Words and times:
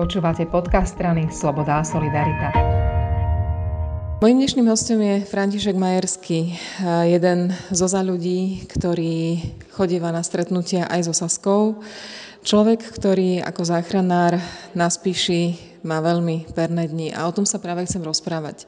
Počúvate 0.00 0.48
podcast 0.48 0.96
strany 0.96 1.28
Sloboda 1.28 1.76
a 1.76 1.84
Solidarita. 1.84 2.48
Mojím 4.24 4.40
dnešným 4.40 4.72
hostom 4.72 4.96
je 4.96 5.28
František 5.28 5.76
Majerský, 5.76 6.56
jeden 7.04 7.52
zo 7.68 7.84
za 7.84 8.00
ľudí, 8.00 8.64
ktorý 8.64 9.44
chodíva 9.76 10.08
na 10.08 10.24
stretnutia 10.24 10.88
aj 10.88 11.04
so 11.04 11.12
Saskou. 11.12 11.84
Človek, 12.40 12.80
ktorý 12.80 13.44
ako 13.44 13.60
záchranár 13.60 14.40
na 14.72 14.88
spíši 14.88 15.60
má 15.84 16.00
veľmi 16.00 16.48
perné 16.56 16.88
dni 16.88 17.12
a 17.12 17.28
o 17.28 17.34
tom 17.36 17.44
sa 17.44 17.60
práve 17.60 17.84
chcem 17.84 18.00
rozprávať. 18.00 18.64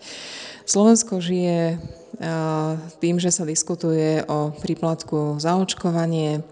Slovensko 0.62 1.18
žije 1.18 1.79
tým, 3.02 3.16
že 3.18 3.34
sa 3.34 3.42
diskutuje 3.42 4.22
o 4.30 4.54
príplatku 4.54 5.42
za 5.42 5.58
očkovanie, 5.58 6.46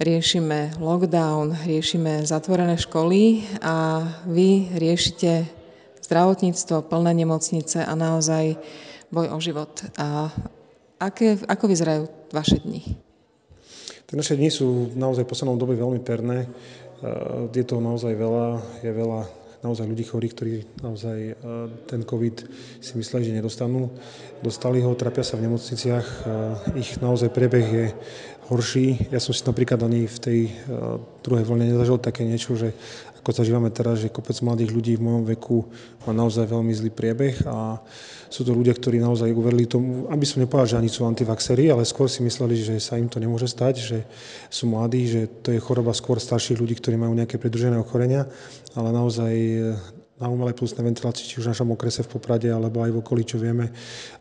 riešime 0.00 0.80
lockdown, 0.80 1.52
riešime 1.68 2.24
zatvorené 2.24 2.80
školy 2.80 3.44
a 3.60 4.08
vy 4.24 4.72
riešite 4.72 5.44
zdravotníctvo, 6.00 6.88
plné 6.88 7.12
nemocnice 7.12 7.84
a 7.84 7.92
naozaj 7.92 8.56
boj 9.12 9.28
o 9.28 9.38
život. 9.38 9.84
A 10.00 10.32
aké, 10.96 11.36
ako 11.44 11.64
vyzerajú 11.68 12.08
vaše 12.32 12.56
dni? 12.64 12.96
Tie 14.08 14.16
naše 14.16 14.36
dni 14.36 14.48
sú 14.48 14.92
naozaj 14.96 15.28
v 15.28 15.30
poslednom 15.32 15.60
dobe 15.60 15.76
veľmi 15.76 16.00
perné. 16.00 16.48
Je 17.52 17.64
toho 17.68 17.84
naozaj 17.84 18.16
veľa, 18.16 18.64
je 18.80 18.92
veľa 18.92 19.41
naozaj 19.62 19.86
ľudí 19.86 20.04
chorých, 20.04 20.34
ktorí 20.34 20.52
naozaj 20.82 21.18
e, 21.18 21.34
ten 21.86 22.02
COVID 22.02 22.36
si 22.82 22.92
mysleli, 22.98 23.30
že 23.30 23.38
nedostanú. 23.38 23.94
Dostali 24.42 24.82
ho, 24.82 24.90
trapia 24.98 25.22
sa 25.22 25.38
v 25.38 25.46
nemocniciach, 25.46 26.06
e, 26.06 26.16
ich 26.82 26.98
naozaj 26.98 27.30
priebeh 27.30 27.66
je 27.66 27.86
horší. 28.50 29.08
Ja 29.14 29.22
som 29.22 29.30
si 29.30 29.46
napríklad 29.46 29.78
ani 29.86 30.10
v 30.10 30.18
tej 30.18 30.40
e, 30.50 30.52
druhej 31.22 31.46
vlne 31.46 31.70
nezažil 31.70 32.02
také 32.02 32.26
niečo, 32.26 32.58
že 32.58 32.74
ako 33.22 33.30
zažívame 33.38 33.70
teraz, 33.70 34.02
že 34.02 34.10
kopec 34.10 34.34
mladých 34.42 34.74
ľudí 34.74 34.92
v 34.98 35.06
mojom 35.06 35.22
veku 35.30 35.62
má 36.02 36.10
naozaj 36.10 36.42
veľmi 36.50 36.74
zlý 36.74 36.90
priebeh 36.90 37.46
a 37.46 37.78
sú 38.26 38.42
to 38.42 38.50
ľudia, 38.50 38.74
ktorí 38.74 38.98
naozaj 38.98 39.30
uverili 39.30 39.70
tomu, 39.70 40.10
aby 40.10 40.26
som 40.26 40.42
nepovedal, 40.42 40.74
že 40.74 40.78
ani 40.82 40.90
sú 40.90 41.06
antivaxery, 41.06 41.70
ale 41.70 41.86
skôr 41.86 42.10
si 42.10 42.18
mysleli, 42.26 42.58
že 42.58 42.82
sa 42.82 42.98
im 42.98 43.06
to 43.06 43.22
nemôže 43.22 43.46
stať, 43.46 43.74
že 43.78 43.98
sú 44.50 44.66
mladí, 44.66 45.06
že 45.06 45.30
to 45.38 45.54
je 45.54 45.62
choroba 45.62 45.94
skôr 45.94 46.18
starších 46.18 46.58
ľudí, 46.58 46.74
ktorí 46.82 46.98
majú 46.98 47.14
nejaké 47.14 47.38
pridružené 47.38 47.78
ochorenia, 47.78 48.26
ale 48.74 48.90
naozaj 48.90 49.30
na 50.18 50.26
umelej 50.26 50.58
plusnej 50.58 50.82
ventilácii, 50.82 51.22
či 51.22 51.38
už 51.38 51.46
v 51.46 51.52
našom 51.54 51.70
okrese 51.78 52.02
v 52.02 52.18
Poprade, 52.18 52.50
alebo 52.50 52.82
aj 52.82 52.90
v 52.90 53.00
okolí, 53.06 53.22
čo 53.22 53.38
vieme, 53.38 53.70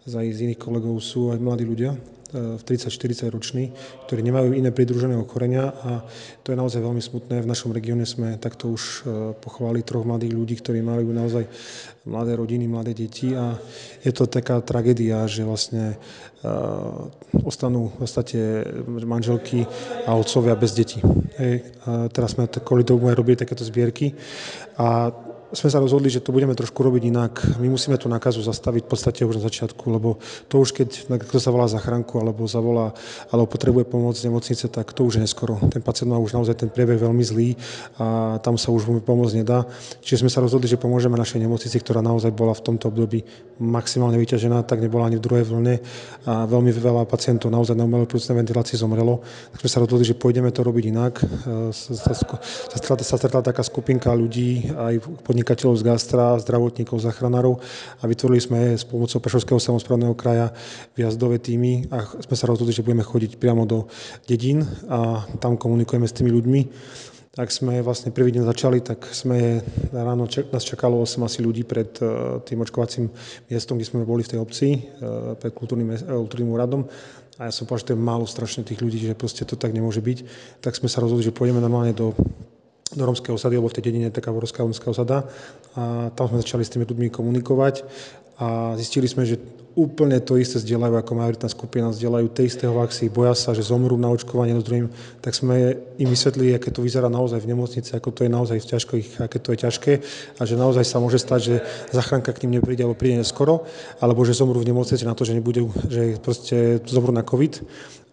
aj 0.05 0.27
z 0.29 0.45
iných 0.45 0.61
kolegov 0.61 0.97
sú 1.01 1.33
aj 1.33 1.41
mladí 1.41 1.65
ľudia, 1.65 1.97
30-40 2.31 3.29
roční, 3.29 3.75
ktorí 4.07 4.23
nemajú 4.23 4.55
iné 4.55 4.71
pridružené 4.71 5.19
ochorenia 5.19 5.71
a 5.71 6.03
to 6.43 6.55
je 6.55 6.57
naozaj 6.57 6.79
veľmi 6.79 7.03
smutné. 7.03 7.43
V 7.43 7.51
našom 7.51 7.75
regióne 7.75 8.07
sme 8.07 8.39
takto 8.39 8.71
už 8.71 8.83
e, 8.83 8.99
pochovali 9.35 9.83
troch 9.83 10.07
mladých 10.07 10.33
ľudí, 10.33 10.55
ktorí 10.59 10.79
majú 10.79 11.11
naozaj 11.11 11.43
mladé 12.05 12.33
rodiny, 12.33 12.65
mladé 12.65 12.97
deti 12.97 13.37
a 13.37 13.53
je 14.01 14.11
to 14.15 14.25
taká 14.25 14.57
tragédia, 14.65 15.21
že 15.29 15.45
vlastne 15.45 16.01
uh, 16.41 17.05
ostanú 17.45 17.93
v 17.93 17.95
podstate 18.01 18.39
manželky 19.05 19.69
a 20.09 20.17
otcovia 20.17 20.57
bez 20.57 20.73
detí. 20.73 20.97
Hej. 21.37 21.61
A 21.85 22.09
teraz 22.09 22.33
sme 22.33 22.49
kvôli 22.49 22.81
tomu 22.81 23.05
aj 23.05 23.17
robili 23.21 23.37
takéto 23.37 23.61
zbierky 23.61 24.17
a 24.81 25.13
sme 25.51 25.69
sa 25.69 25.83
rozhodli, 25.83 26.07
že 26.07 26.23
to 26.23 26.31
budeme 26.31 26.55
trošku 26.55 26.79
robiť 26.79 27.03
inak. 27.11 27.33
My 27.59 27.67
musíme 27.67 27.99
tú 27.99 28.07
nákazu 28.07 28.39
zastaviť 28.39 28.87
v 28.87 28.89
podstate 28.89 29.21
už 29.27 29.39
na 29.39 29.43
začiatku, 29.43 29.83
lebo 29.91 30.17
to 30.47 30.63
už 30.63 30.71
keď 30.71 30.89
kto 31.27 31.37
sa 31.43 31.51
volá 31.51 31.67
zachránku 31.67 32.19
alebo 32.19 32.47
zavolá, 32.47 32.95
alebo 33.31 33.51
potrebuje 33.51 33.87
pomoc 33.87 34.15
z 34.15 34.31
nemocnice, 34.31 34.71
tak 34.71 34.95
to 34.95 35.07
už 35.07 35.19
je 35.19 35.21
neskoro. 35.27 35.59
Ten 35.67 35.83
pacient 35.83 36.07
má 36.07 36.17
už 36.19 36.35
naozaj 36.35 36.55
ten 36.55 36.69
priebeh 36.71 36.99
veľmi 36.99 37.23
zlý 37.23 37.59
a 37.99 38.39
tam 38.39 38.55
sa 38.55 38.71
už 38.71 38.87
pomôcť 39.03 39.35
nedá. 39.43 39.67
Čiže 39.99 40.23
sme 40.23 40.31
sa 40.31 40.39
rozhodli, 40.39 40.71
že 40.71 40.79
pomôžeme 40.79 41.19
našej 41.19 41.43
nemocnici, 41.43 41.77
ktorá 41.83 41.99
naozaj 41.99 42.31
bola 42.31 42.55
v 42.55 42.63
tomto 42.63 42.87
období 42.87 43.23
maximálne 43.59 44.17
vyťažená, 44.17 44.63
tak 44.63 44.81
nebola 44.81 45.11
ani 45.11 45.19
v 45.19 45.25
druhej 45.25 45.45
vlne 45.45 45.75
a 46.25 46.47
veľmi 46.47 46.71
veľa 46.73 47.03
pacientov 47.05 47.51
naozaj 47.51 47.75
na 47.75 47.85
umelej 47.85 48.07
plúcnej 48.07 48.39
ventilácii 48.39 48.79
zomrelo. 48.79 49.21
Tak 49.53 49.67
sme 49.67 49.69
sa 49.69 49.81
rozhodli, 49.83 50.07
že 50.07 50.17
pôjdeme 50.17 50.49
to 50.49 50.63
robiť 50.65 50.83
inak. 50.89 51.13
Sa, 51.75 51.93
sa, 51.93 52.25
stretla 53.03 53.45
taká 53.45 53.61
skupinka 53.61 54.09
ľudí 54.15 54.71
aj 54.73 55.03
podnik 55.21 55.40
podnikateľov 55.41 55.81
z 55.81 55.87
gastra, 55.89 56.37
zdravotníkov, 56.37 57.01
zachránarov 57.01 57.57
a 57.97 58.05
vytvorili 58.05 58.37
sme 58.37 58.59
s 58.77 58.85
pomocou 58.85 59.17
Prešovského 59.17 59.57
samozprávneho 59.57 60.13
kraja 60.13 60.53
viazdové 60.93 61.41
týmy 61.41 61.89
a 61.89 62.05
sme 62.21 62.37
sa 62.37 62.45
rozhodli, 62.45 62.69
že 62.69 62.85
budeme 62.85 63.01
chodiť 63.01 63.41
priamo 63.41 63.65
do 63.65 63.89
dedín 64.29 64.61
a 64.85 65.25
tam 65.41 65.57
komunikujeme 65.57 66.05
s 66.05 66.13
tými 66.13 66.29
ľuďmi. 66.29 66.61
Tak 67.33 67.49
sme 67.49 67.81
vlastne 67.81 68.13
prvý 68.13 68.37
deň 68.37 68.43
začali, 68.45 68.85
tak 68.85 69.01
sme 69.09 69.65
ráno 69.89 70.29
nás 70.29 70.61
čakalo 70.61 71.01
8 71.01 71.25
asi 71.25 71.41
ľudí 71.41 71.65
pred 71.65 71.89
e, 72.03 72.37
tým 72.43 72.61
očkovacím 72.61 73.07
miestom, 73.49 73.79
kde 73.81 73.87
sme 73.87 74.05
boli 74.05 74.21
v 74.21 74.35
tej 74.35 74.39
obci, 74.43 74.67
e, 74.77 74.79
pred 75.41 75.55
kultúrnym, 75.55 75.95
e, 75.95 76.05
kultúrnym 76.05 76.51
úradom. 76.53 76.85
A 77.39 77.47
ja 77.47 77.55
som 77.55 77.65
povedal, 77.65 77.81
že 77.81 77.87
to 77.87 77.93
je 77.95 78.03
málo 78.03 78.27
strašne 78.27 78.67
tých 78.67 78.83
ľudí, 78.83 78.99
že 78.99 79.15
proste 79.15 79.47
to 79.47 79.55
tak 79.55 79.71
nemôže 79.71 80.03
byť. 80.03 80.27
Tak 80.59 80.75
sme 80.75 80.91
sa 80.91 80.99
rozhodli, 80.99 81.23
že 81.23 81.33
pôjdeme 81.33 81.63
normálne 81.63 81.95
do 81.95 82.11
do 82.95 83.03
romskej 83.05 83.35
osady, 83.35 83.55
lebo 83.55 83.71
v 83.71 83.75
tej 83.79 83.85
dedine 83.87 84.05
je 84.11 84.17
taká 84.17 84.31
vorská 84.31 84.63
romská 84.63 84.91
osada. 84.91 85.27
A 85.75 86.11
tam 86.15 86.27
sme 86.27 86.43
začali 86.43 86.63
s 86.67 86.71
tými 86.71 86.83
ľuďmi 86.83 87.07
komunikovať 87.07 87.87
a 88.41 88.73
zistili 88.75 89.05
sme, 89.05 89.23
že 89.23 89.39
úplne 89.71 90.19
to 90.19 90.35
isté 90.35 90.59
zdieľajú 90.59 90.99
ako 90.99 91.11
majoritná 91.15 91.47
skupina, 91.47 91.95
zdieľajú 91.95 92.27
tej 92.35 92.51
istého 92.51 92.75
vaxi, 92.75 93.07
boja 93.07 93.31
sa, 93.31 93.55
že 93.55 93.63
zomrú 93.63 93.95
na 93.95 94.11
očkovanie 94.11 94.59
s 94.59 94.67
druhým, 94.67 94.91
tak 95.23 95.31
sme 95.31 95.79
im 95.95 96.09
vysvetlili, 96.11 96.51
aké 96.51 96.75
to 96.75 96.83
vyzerá 96.83 97.07
naozaj 97.07 97.39
v 97.39 97.55
nemocnici, 97.55 97.95
ako 97.95 98.11
to 98.11 98.27
je 98.27 98.31
naozaj 98.31 98.57
ťažko, 98.67 98.93
aké 99.23 99.37
to 99.39 99.55
je 99.55 99.57
ťažké 99.63 99.93
a 100.35 100.41
že 100.43 100.59
naozaj 100.59 100.83
sa 100.83 100.99
môže 100.99 101.23
stať, 101.23 101.39
že 101.39 101.55
zachránka 101.95 102.35
k 102.35 102.43
ním 102.43 102.59
nepríde 102.59 102.83
alebo 102.83 102.99
príde 102.99 103.23
neskoro, 103.23 103.63
alebo 104.03 104.27
že 104.27 104.35
zomrú 104.35 104.59
v 104.59 104.75
nemocnici 104.75 105.07
na 105.07 105.15
to, 105.15 105.23
že 105.23 105.39
nebudú, 105.39 105.71
že 105.87 106.19
proste 106.19 106.83
zomrú 106.83 107.15
na 107.15 107.23
COVID 107.23 107.63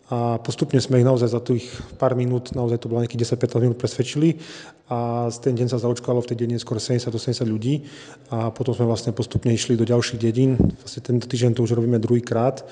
a 0.08 0.40
postupne 0.40 0.80
sme 0.80 1.04
ich 1.04 1.06
naozaj 1.06 1.28
za 1.28 1.40
tých 1.44 1.68
pár 2.00 2.16
minút, 2.16 2.56
naozaj 2.56 2.80
to 2.80 2.88
bolo 2.88 3.04
nejakých 3.04 3.36
10-15 3.36 3.64
minút 3.64 3.76
presvedčili 3.76 4.40
a 4.88 5.28
ten 5.28 5.52
deň 5.52 5.68
sa 5.68 5.76
zaočkovalo 5.84 6.24
v 6.24 6.28
tej 6.32 6.36
dedine 6.44 6.56
skoro 6.56 6.80
70-80 6.80 7.44
ľudí 7.44 7.84
a 8.32 8.48
potom 8.48 8.72
sme 8.72 8.88
vlastne 8.88 9.12
postupne 9.12 9.52
išli 9.52 9.76
do 9.76 9.84
ďalších 9.84 10.16
dedín. 10.16 10.56
Vlastne 10.56 11.04
tento 11.04 11.28
týždeň 11.28 11.60
to 11.60 11.64
už 11.68 11.76
robíme 11.76 12.00
druhýkrát 12.00 12.64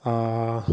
a 0.00 0.14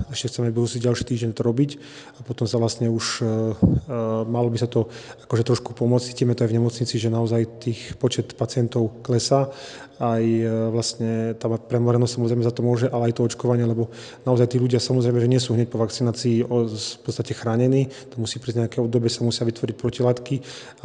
ešte 0.07 0.31
chceme 0.31 0.55
budúci 0.55 0.79
ďalší 0.79 1.03
týždeň 1.03 1.31
to 1.35 1.43
robiť 1.43 1.75
a 2.15 2.23
potom 2.23 2.47
sa 2.47 2.55
vlastne 2.55 2.87
už 2.87 3.05
uh, 3.19 4.23
malo 4.23 4.47
by 4.47 4.55
sa 4.55 4.71
to 4.71 4.87
akože 5.27 5.43
trošku 5.43 5.75
pomôcť. 5.75 6.15
Cítime 6.15 6.31
to 6.31 6.47
aj 6.47 6.55
v 6.55 6.57
nemocnici, 6.63 6.95
že 6.95 7.11
naozaj 7.11 7.59
tých 7.59 7.99
počet 7.99 8.39
pacientov 8.39 9.03
klesá. 9.03 9.51
Aj 9.99 10.23
uh, 10.23 10.71
vlastne 10.71 11.35
tá 11.35 11.51
premorenosť 11.51 12.13
samozrejme 12.15 12.43
za 12.47 12.55
to 12.55 12.63
môže, 12.63 12.87
ale 12.87 13.11
aj 13.11 13.19
to 13.19 13.27
očkovanie, 13.27 13.67
lebo 13.67 13.91
naozaj 14.23 14.47
tí 14.47 14.63
ľudia 14.63 14.79
samozrejme, 14.79 15.19
že 15.19 15.27
nie 15.27 15.43
sú 15.43 15.59
hneď 15.59 15.75
po 15.75 15.83
vakcinácii 15.83 16.47
v 16.47 17.01
podstate 17.03 17.35
chránení. 17.35 17.91
To 18.15 18.23
musí 18.23 18.39
prísť 18.39 18.63
nejaké 18.63 18.79
obdobie, 18.79 19.11
sa 19.11 19.27
musia 19.27 19.43
vytvoriť 19.43 19.75
protilátky, 19.75 20.35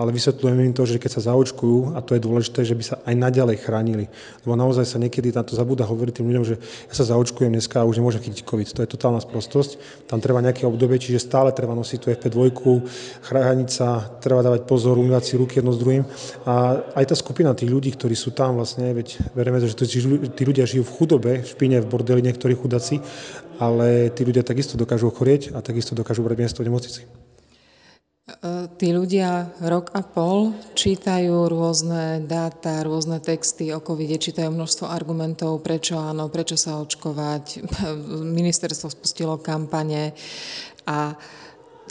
ale 0.02 0.10
vysvetľujeme 0.10 0.66
im 0.66 0.74
to, 0.74 0.82
že 0.82 0.98
keď 0.98 1.10
sa 1.14 1.30
zaočkujú, 1.30 1.94
a 1.94 2.02
to 2.02 2.18
je 2.18 2.24
dôležité, 2.26 2.66
že 2.66 2.74
by 2.74 2.82
sa 2.82 2.96
aj 3.06 3.14
naďalej 3.14 3.56
chránili. 3.62 4.10
Lebo 4.42 4.58
naozaj 4.58 4.82
sa 4.82 4.98
niekedy 4.98 5.30
na 5.30 5.46
to 5.46 5.54
zabúda 5.54 5.86
hovoriť 5.86 6.12
tým 6.18 6.26
ľuďom, 6.26 6.44
že 6.48 6.56
ja 6.90 6.94
sa 6.96 7.06
zaočkujem 7.06 7.54
dneska 7.54 7.78
a 7.78 7.86
už 7.86 8.02
nemôžem 8.02 8.31
chytiť 8.32 8.48
COVID. 8.48 8.68
To 8.72 8.80
je 8.82 8.88
totálna 8.88 9.20
sprostosť. 9.20 9.76
Tam 10.08 10.18
treba 10.18 10.40
nejaké 10.40 10.64
obdobie, 10.64 10.96
čiže 10.96 11.20
stále 11.20 11.52
treba 11.52 11.76
nosiť 11.76 11.98
tú 12.00 12.08
FP2, 12.08 12.40
chrániť 13.22 13.70
treba 14.24 14.40
dávať 14.40 14.64
pozor, 14.64 14.96
umývať 14.96 15.22
si 15.22 15.34
ruky 15.36 15.60
jedno 15.60 15.76
s 15.76 15.78
druhým. 15.78 16.08
A 16.48 16.80
aj 16.96 17.12
tá 17.12 17.14
skupina 17.14 17.52
tých 17.52 17.68
ľudí, 17.68 17.92
ktorí 17.92 18.16
sú 18.16 18.32
tam 18.32 18.56
vlastne, 18.56 18.90
veď 18.96 19.36
veríme, 19.36 19.60
že 19.60 19.76
tí 20.32 20.42
ľudia 20.42 20.64
žijú 20.64 20.82
v 20.88 20.94
chudobe, 20.96 21.32
v 21.44 21.46
špine, 21.46 21.78
v 21.78 21.86
bordeli, 21.86 22.24
niektorí 22.24 22.56
chudáci, 22.56 23.04
ale 23.60 24.10
tí 24.10 24.24
ľudia 24.26 24.42
takisto 24.42 24.80
dokážu 24.80 25.12
ochorieť 25.12 25.52
a 25.52 25.62
takisto 25.62 25.92
dokážu 25.94 26.24
brať 26.24 26.38
miesto 26.40 26.58
v 26.64 26.72
nemocnici. 26.72 27.21
E, 28.22 28.70
tí 28.78 28.94
ľudia 28.94 29.50
rok 29.58 29.90
a 29.98 30.06
pol 30.06 30.54
čítajú 30.78 31.50
rôzne 31.50 32.22
dáta, 32.22 32.86
rôzne 32.86 33.18
texty 33.18 33.74
o 33.74 33.82
covide, 33.82 34.14
čítajú 34.14 34.46
množstvo 34.46 34.86
argumentov, 34.86 35.58
prečo 35.66 35.98
áno, 35.98 36.30
prečo 36.30 36.54
sa 36.54 36.78
očkovať. 36.78 37.66
Ministerstvo 38.38 38.94
spustilo 38.94 39.42
kampane 39.42 40.14
a 40.86 41.18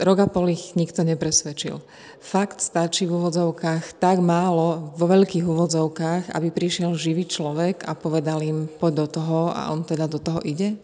rok 0.00 0.18
a 0.24 0.26
pol 0.32 0.56
ich 0.56 0.72
nikto 0.72 1.04
nepresvedčil. 1.04 1.84
Fakt 2.24 2.64
stačí 2.64 3.04
v 3.04 3.12
úvodzovkách 3.12 4.00
tak 4.00 4.24
málo, 4.24 4.96
vo 4.96 5.04
veľkých 5.04 5.44
úvodzovkách, 5.44 6.32
aby 6.32 6.48
prišiel 6.48 6.96
živý 6.96 7.28
človek 7.28 7.84
a 7.84 7.92
povedal 7.92 8.40
im, 8.40 8.72
poď 8.80 9.04
do 9.04 9.06
toho 9.20 9.40
a 9.52 9.68
on 9.68 9.84
teda 9.84 10.08
do 10.08 10.16
toho 10.16 10.40
ide? 10.48 10.80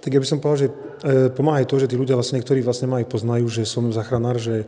Tak 0.00 0.10
ja 0.14 0.22
by 0.22 0.26
som 0.28 0.38
povedal, 0.38 0.58
že 0.66 0.68
e, 0.68 0.74
pomáha 1.34 1.62
aj 1.62 1.68
to, 1.68 1.76
že 1.82 1.90
tí 1.90 1.96
ľudia, 1.98 2.14
vlastne, 2.14 2.38
ktorí 2.38 2.62
vlastne 2.62 2.86
ma 2.86 3.02
aj 3.02 3.10
poznajú, 3.10 3.46
že 3.50 3.66
som 3.66 3.90
záchranár, 3.90 4.38
že 4.38 4.62
e, 4.62 4.66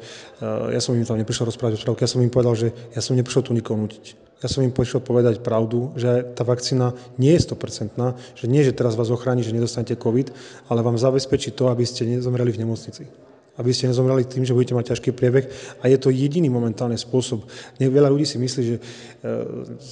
ja 0.74 0.80
som 0.82 0.98
im 0.98 1.06
tam 1.06 1.20
neprišiel 1.20 1.46
rozprávať 1.46 1.86
o 1.86 1.94
ja 1.94 2.10
som 2.10 2.18
im 2.18 2.32
povedal, 2.32 2.58
že 2.58 2.74
ja 2.92 3.00
som 3.00 3.14
neprišiel 3.14 3.46
tu 3.46 3.54
nikomu 3.54 3.86
nutiť. 3.86 4.28
Ja 4.38 4.46
som 4.46 4.62
im 4.62 4.70
prišiel 4.70 5.02
povedať 5.02 5.42
pravdu, 5.42 5.90
že 5.98 6.22
tá 6.34 6.46
vakcína 6.46 6.94
nie 7.18 7.34
je 7.34 7.42
100%, 7.42 8.38
že 8.38 8.46
nie, 8.46 8.62
že 8.62 8.70
teraz 8.70 8.94
vás 8.94 9.10
ochráni, 9.10 9.42
že 9.42 9.50
nedostanete 9.50 9.98
COVID, 9.98 10.30
ale 10.70 10.82
vám 10.86 10.94
zabezpečí 10.94 11.50
to, 11.58 11.66
aby 11.66 11.82
ste 11.82 12.06
nezomreli 12.06 12.54
v 12.54 12.62
nemocnici. 12.62 13.27
Aby 13.58 13.74
ste 13.74 13.90
nezomreli 13.90 14.24
tým, 14.24 14.46
že 14.46 14.54
budete 14.54 14.78
mať 14.78 14.94
ťažký 14.94 15.10
priebeh 15.12 15.44
a 15.82 15.90
je 15.90 15.98
to 15.98 16.14
jediný 16.14 16.46
momentálny 16.48 16.94
spôsob. 16.94 17.42
Veľa 17.76 18.08
ľudí 18.08 18.24
si 18.24 18.38
myslí, 18.38 18.62
že 18.62 18.76
e, 18.78 18.82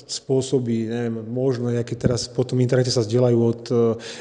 spôsoby, 0.06 0.86
neviem, 0.86 1.16
možno, 1.26 1.74
aké 1.74 1.98
teraz 1.98 2.30
po 2.30 2.46
tom 2.46 2.62
internete 2.62 2.94
sa 2.94 3.02
zdieľajú 3.02 3.38
od 3.42 3.62
e, 3.68 3.74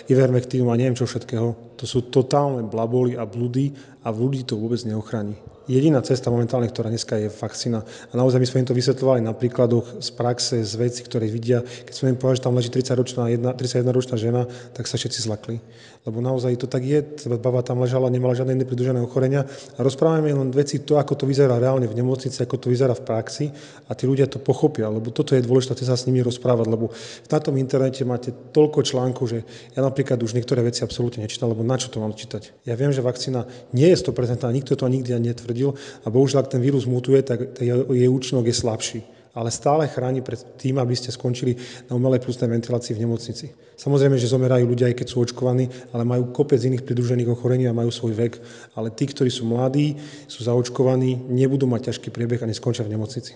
Ivermectinu 0.09 0.73
a 0.73 0.77
neviem 0.77 0.97
čo 0.97 1.05
všetkého, 1.05 1.77
to 1.77 1.85
sú 1.85 2.09
totálne 2.09 2.65
blaboly 2.65 3.13
a 3.13 3.23
blúdy 3.23 3.69
a 4.05 4.13
ľudí 4.13 4.45
to 4.45 4.61
vôbec 4.61 4.77
neochrání 4.85 5.55
jediná 5.67 6.01
cesta 6.05 6.29
momentálne, 6.29 6.69
ktorá 6.69 6.93
dneska 6.93 7.17
je 7.17 7.29
vakcína. 7.29 7.81
A 7.81 8.13
naozaj 8.13 8.37
my 8.37 8.47
sme 8.47 8.61
im 8.63 8.69
to 8.69 8.77
vysvetľovali 8.77 9.21
na 9.25 9.33
príkladoch 9.33 10.01
z 10.01 10.09
praxe, 10.13 10.61
z 10.61 10.73
veci, 10.77 11.01
ktoré 11.01 11.25
vidia. 11.25 11.65
Keď 11.65 11.93
sme 11.93 12.13
im 12.13 12.17
povedali, 12.17 12.37
že 12.37 12.45
tam 12.45 12.55
leží 12.57 12.69
30-ročná, 12.69 13.23
31-ročná 13.57 14.15
žena, 14.17 14.45
tak 14.77 14.85
sa 14.85 14.95
všetci 14.97 15.19
zlakli. 15.25 15.57
Lebo 16.05 16.21
naozaj 16.21 16.53
to 16.61 16.69
tak 16.69 16.85
je, 16.85 17.01
baba 17.41 17.65
tam 17.65 17.81
ležala, 17.81 18.13
nemala 18.13 18.37
žiadne 18.37 18.53
iné 18.53 18.65
pridružené 18.65 19.01
ochorenia. 19.01 19.49
A 19.75 19.79
rozprávame 19.81 20.29
len 20.29 20.53
veci, 20.53 20.85
to, 20.85 21.01
ako 21.01 21.17
to 21.17 21.25
vyzerá 21.25 21.57
reálne 21.57 21.89
v 21.89 21.97
nemocnici, 21.97 22.37
ako 22.45 22.61
to 22.61 22.67
vyzerá 22.69 22.93
v 22.93 23.01
praxi 23.01 23.49
a 23.89 23.97
tí 23.97 24.05
ľudia 24.05 24.29
to 24.29 24.37
pochopia, 24.37 24.85
lebo 24.85 25.09
toto 25.09 25.33
je 25.33 25.41
dôležité 25.41 25.81
sa 25.81 25.97
s 25.97 26.05
nimi 26.05 26.21
rozprávať, 26.21 26.69
lebo 26.69 26.93
na 27.33 27.39
tom 27.41 27.57
internete 27.57 28.05
máte 28.05 28.29
toľko 28.53 28.85
článkov, 28.85 29.25
že 29.33 29.39
ja 29.73 29.81
napríklad 29.81 30.21
už 30.21 30.37
niektoré 30.37 30.61
veci 30.61 30.85
absolútne 30.85 31.25
nečítam, 31.25 31.49
lebo 31.49 31.65
na 31.65 31.73
čo 31.81 31.89
to 31.89 31.97
mám 31.97 32.13
čítať? 32.13 32.69
Ja 32.69 32.77
viem, 32.77 32.93
že 32.93 33.01
vakcína 33.01 33.49
nie 33.73 33.89
je 33.89 33.94
100%, 33.97 34.45
nikto 34.53 34.77
to 34.77 34.85
nikdy 34.85 35.17
netvrdí 35.17 35.55
potvrdil 35.55 35.69
a 36.03 36.07
bohužiaľ, 36.09 36.43
ak 36.43 36.51
ten 36.57 36.61
vírus 36.61 36.89
mutuje, 36.89 37.21
tak 37.21 37.61
jej 37.61 38.09
účinok 38.09 38.49
je 38.49 38.55
slabší 38.57 39.01
ale 39.35 39.51
stále 39.51 39.83
chráni 39.91 40.23
pred 40.23 40.39
tým, 40.55 40.79
aby 40.79 40.95
ste 40.95 41.11
skončili 41.11 41.59
na 41.91 41.99
umelej 41.99 42.23
plusnej 42.23 42.47
ventilácii 42.55 42.95
v 42.95 43.03
nemocnici. 43.03 43.51
Samozrejme, 43.75 44.15
že 44.15 44.31
zomerajú 44.31 44.63
ľudia, 44.63 44.87
aj 44.87 44.95
keď 44.95 45.07
sú 45.11 45.27
očkovaní, 45.27 45.67
ale 45.91 46.07
majú 46.07 46.31
kopec 46.31 46.55
iných 46.63 46.87
pridružených 46.87 47.35
ochorení 47.35 47.67
a 47.67 47.75
majú 47.75 47.91
svoj 47.91 48.15
vek. 48.15 48.39
Ale 48.79 48.95
tí, 48.95 49.03
ktorí 49.11 49.27
sú 49.27 49.43
mladí, 49.43 49.99
sú 50.31 50.47
zaočkovaní, 50.47 51.27
nebudú 51.27 51.67
mať 51.67 51.91
ťažký 51.91 52.15
priebeh 52.15 52.39
a 52.39 52.47
neskončia 52.47 52.87
v 52.87 52.95
nemocnici. 52.95 53.35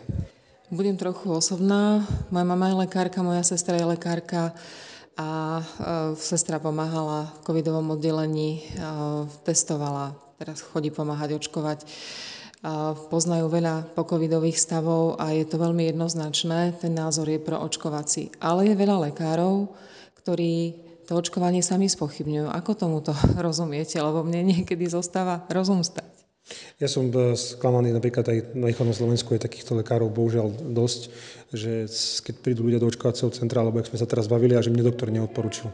Budem 0.71 0.95
trochu 0.95 1.35
osobná. 1.35 2.07
Moja 2.31 2.47
mama 2.47 2.71
je 2.71 2.79
lekárka, 2.79 3.19
moja 3.19 3.43
sestra 3.43 3.75
je 3.75 3.83
lekárka 3.83 4.55
a 5.19 5.59
e, 5.59 5.63
sestra 6.15 6.63
pomáhala 6.63 7.27
v 7.27 7.39
covidovom 7.43 7.99
oddelení, 7.99 8.63
e, 8.63 8.87
testovala 9.43 10.28
teraz 10.39 10.63
chodí 10.63 10.87
pomáhať 10.87 11.35
očkovať. 11.35 11.83
Poznajú 13.11 13.47
veľa 13.47 13.95
pokovidových 13.95 14.59
stavov 14.59 15.19
a 15.19 15.31
je 15.35 15.47
to 15.47 15.59
veľmi 15.59 15.91
jednoznačné, 15.91 16.79
ten 16.79 16.91
názor 16.91 17.27
je 17.27 17.39
pro 17.39 17.59
očkovací. 17.59 18.35
Ale 18.39 18.71
je 18.71 18.75
veľa 18.75 19.11
lekárov, 19.11 19.71
ktorí 20.23 20.75
to 21.07 21.15
očkovanie 21.15 21.63
sami 21.63 21.87
spochybňujú. 21.87 22.51
Ako 22.51 22.75
tomuto 22.75 23.15
rozumiete? 23.45 23.99
Lebo 23.99 24.23
mne 24.23 24.55
niekedy 24.55 24.87
zostáva 24.87 25.43
rozum 25.51 25.83
stať. 25.83 26.07
Ja 26.81 26.89
som 26.89 27.13
e, 27.13 27.37
sklamaný, 27.37 27.93
napríklad 27.93 28.25
aj 28.25 28.37
na 28.57 28.73
východnom 28.73 28.95
Slovensku 28.95 29.37
je 29.37 29.45
takýchto 29.45 29.77
lekárov 29.77 30.09
bohužiaľ 30.09 30.73
dosť, 30.73 31.01
že 31.53 31.85
keď 32.25 32.35
prídu 32.41 32.65
ľudia 32.65 32.81
do 32.81 32.89
očkovacieho 32.89 33.29
centra, 33.29 33.61
alebo 33.61 33.77
ak 33.77 33.89
sme 33.89 34.01
sa 34.01 34.09
teraz 34.09 34.25
bavili, 34.25 34.57
a 34.57 34.63
že 34.65 34.73
mne 34.73 34.89
doktor 34.89 35.13
neodporučil. 35.13 35.69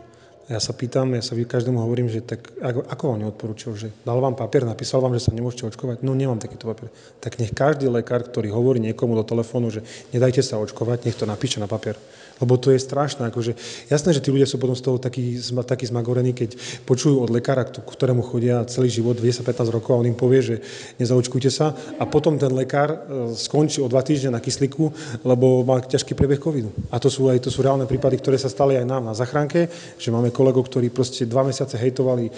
Ja 0.45 0.61
sa 0.61 0.77
pýtam, 0.77 1.09
ja 1.17 1.25
sa 1.25 1.33
každému 1.33 1.81
hovorím, 1.81 2.05
že 2.05 2.21
tak 2.21 2.53
ako, 2.61 2.85
ako 2.85 3.03
vám 3.09 3.19
neodporúčil, 3.25 3.73
že 3.73 3.89
dal 4.05 4.21
vám 4.21 4.37
papier, 4.37 4.61
napísal 4.61 5.01
vám, 5.01 5.17
že 5.17 5.25
sa 5.25 5.33
nemôžete 5.33 5.65
očkovať, 5.65 6.05
no 6.05 6.13
nemám 6.13 6.37
takýto 6.37 6.69
papier. 6.69 6.93
Tak 7.17 7.41
nech 7.41 7.49
každý 7.49 7.89
lekár, 7.89 8.21
ktorý 8.21 8.53
hovorí 8.53 8.77
niekomu 8.77 9.17
do 9.17 9.25
telefónu, 9.25 9.73
že 9.73 9.81
nedajte 10.13 10.45
sa 10.45 10.61
očkovať, 10.61 11.09
nech 11.09 11.17
to 11.17 11.25
napíše 11.25 11.57
na 11.57 11.65
papier. 11.65 11.97
Lebo 12.35 12.59
to 12.59 12.75
je 12.75 12.83
strašné. 12.83 13.31
Akože, 13.31 13.55
jasné, 13.87 14.11
že 14.11 14.19
tí 14.19 14.27
ľudia 14.27 14.43
sú 14.43 14.59
potom 14.59 14.75
z 14.75 14.83
toho 14.83 14.99
takí, 14.99 15.39
takí 15.39 15.87
zmagorení, 15.87 16.35
keď 16.35 16.59
počujú 16.83 17.23
od 17.23 17.31
lekára, 17.31 17.63
ktorému 17.63 18.19
chodia 18.27 18.67
celý 18.67 18.91
život, 18.91 19.15
10-15 19.15 19.71
rokov 19.71 19.95
a 19.95 19.99
on 20.03 20.11
im 20.11 20.19
povie, 20.19 20.43
že 20.43 20.55
nezaočkujte 20.99 21.47
sa 21.47 21.71
a 21.95 22.03
potom 22.03 22.35
ten 22.35 22.51
lekár 22.51 22.91
e, 22.91 22.97
skončí 23.39 23.79
o 23.79 23.87
dva 23.87 24.03
týždne 24.03 24.35
na 24.35 24.43
kyslíku, 24.43 24.91
lebo 25.23 25.63
má 25.63 25.79
ťažký 25.79 26.11
priebeh 26.11 26.43
covidu. 26.43 26.75
A 26.91 26.99
to 26.99 27.07
sú 27.07 27.31
aj 27.31 27.39
to 27.39 27.47
sú 27.47 27.63
reálne 27.63 27.87
prípady, 27.87 28.19
ktoré 28.19 28.35
sa 28.35 28.51
stali 28.51 28.75
aj 28.75 28.83
nám 28.83 29.07
na 29.07 29.15
zachránke, 29.15 29.71
že 29.95 30.11
máme 30.11 30.34
kolegov, 30.35 30.67
ktorí 30.67 30.91
proste 30.91 31.23
dva 31.23 31.47
mesiace 31.47 31.79
hejtovali 31.79 32.27
e, 32.27 32.31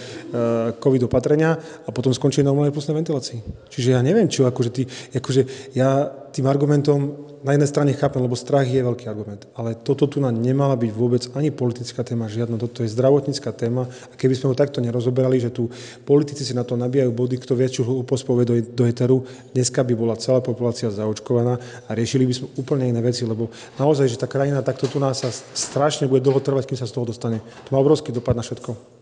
covid 0.78 1.10
opatrenia 1.10 1.58
a 1.58 1.90
potom 1.90 2.14
skončili 2.14 2.46
na 2.46 2.54
umelej 2.54 2.70
plusnej 2.70 2.94
ventilácii. 2.94 3.74
Čiže 3.74 3.98
ja 3.98 4.02
neviem, 4.06 4.30
čo 4.30 4.46
akože 4.46 4.70
ty, 4.70 4.86
akože 5.18 5.74
ja 5.74 6.06
tým 6.38 6.46
argumentom 6.46 7.18
na 7.42 7.58
jednej 7.58 7.66
strane 7.66 7.92
chápem, 7.98 8.22
lebo 8.22 8.38
strach 8.38 8.70
je 8.70 8.78
veľký 8.78 9.10
argument, 9.10 9.50
ale 9.58 9.74
toto 9.74 10.06
tu 10.06 10.22
nám 10.22 10.38
nemala 10.38 10.78
byť 10.78 10.92
vôbec 10.94 11.26
ani 11.34 11.50
politická 11.50 12.06
téma, 12.06 12.30
žiadna, 12.30 12.62
toto 12.62 12.86
je 12.86 12.94
zdravotnícka 12.94 13.50
téma 13.58 13.90
a 13.90 14.14
keby 14.14 14.38
sme 14.38 14.54
ho 14.54 14.56
takto 14.58 14.78
nerozoberali, 14.78 15.42
že 15.42 15.50
tu 15.50 15.66
politici 16.06 16.46
si 16.46 16.54
na 16.54 16.62
to 16.62 16.78
nabíjajú 16.78 17.10
body, 17.10 17.42
kto 17.42 17.58
väčšiu 17.58 17.82
hlúposť 17.90 18.24
povie 18.26 18.46
do, 18.46 18.56
do 18.62 18.84
eteru, 18.86 19.26
dneska 19.58 19.82
by 19.82 19.94
bola 19.98 20.14
celá 20.22 20.38
populácia 20.46 20.94
zaočkovaná 20.94 21.58
a 21.90 21.90
riešili 21.98 22.30
by 22.30 22.34
sme 22.38 22.48
úplne 22.62 22.86
iné 22.86 23.02
veci, 23.02 23.26
lebo 23.26 23.50
naozaj, 23.82 24.06
že 24.06 24.22
tá 24.22 24.30
krajina 24.30 24.62
takto 24.62 24.86
tu 24.86 25.02
nás 25.02 25.18
sa 25.18 25.34
strašne 25.34 26.06
bude 26.06 26.22
dlho 26.22 26.38
trvať, 26.38 26.70
kým 26.70 26.78
sa 26.78 26.86
z 26.86 26.94
toho 26.94 27.10
dostane. 27.10 27.42
To 27.66 27.70
má 27.74 27.82
obrovský 27.82 28.14
dopad 28.14 28.38
na 28.38 28.46
všetko. 28.46 28.97